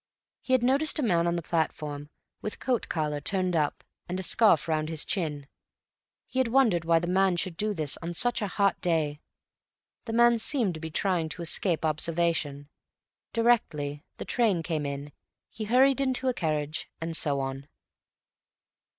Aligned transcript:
He 0.41 0.53
had 0.53 0.63
noticed 0.63 0.97
a 0.97 1.03
man 1.03 1.27
on 1.27 1.35
the 1.35 1.43
platform 1.43 2.09
with 2.41 2.57
coat 2.57 2.89
collar 2.89 3.21
turned 3.21 3.55
up 3.55 3.83
and 4.09 4.19
a 4.19 4.23
scarf 4.23 4.67
round 4.67 4.89
his 4.89 5.05
chin. 5.05 5.45
He 6.25 6.39
had 6.39 6.47
wondered 6.47 6.85
why 6.85 6.97
the 6.97 7.05
man 7.07 7.35
should 7.37 7.55
do 7.55 7.75
this 7.75 7.99
on 8.01 8.15
such 8.15 8.41
a 8.41 8.47
hot 8.47 8.81
day. 8.81 9.21
The 10.05 10.13
man 10.13 10.39
seemed 10.39 10.73
to 10.73 10.79
be 10.79 10.89
trying 10.89 11.29
to 11.29 11.43
escape 11.43 11.85
observation. 11.85 12.67
Directly 13.31 14.03
the 14.17 14.25
train 14.25 14.63
came 14.63 14.87
in, 14.87 15.11
he 15.51 15.65
hurried 15.65 16.01
into 16.01 16.27
a 16.27 16.33
carriage. 16.33 16.89
And 16.99 17.15
so 17.15 17.39
on. 17.39 17.67